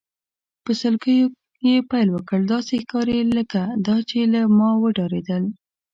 په 0.63 0.71
سلګیو 0.81 1.27
یې 1.67 1.75
پیل 1.89 2.07
وکړ، 2.11 2.39
داسې 2.53 2.73
ښکاري 2.83 3.17
لکه 3.37 3.61
دا 3.87 3.97
چې 4.09 4.19
له 4.33 4.41
ما 4.57 4.69
وډارېدل. 4.81 5.43